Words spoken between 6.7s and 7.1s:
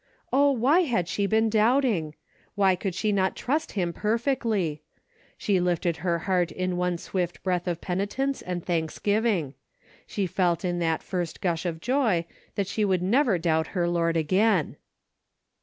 one